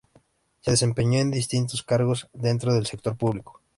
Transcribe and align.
Se 0.61 0.71
desempeñó 0.71 1.19
en 1.19 1.29
distintos 1.29 1.83
cargos 1.83 2.27
dentro 2.33 2.73
del 2.73 2.87
sector 2.87 3.15
público. 3.15 3.61